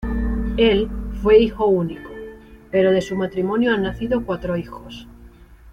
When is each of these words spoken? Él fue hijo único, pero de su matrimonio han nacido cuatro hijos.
Él 0.57 0.89
fue 1.21 1.37
hijo 1.37 1.67
único, 1.67 2.09
pero 2.71 2.89
de 2.91 3.03
su 3.03 3.15
matrimonio 3.15 3.71
han 3.71 3.83
nacido 3.83 4.25
cuatro 4.25 4.57
hijos. 4.57 5.07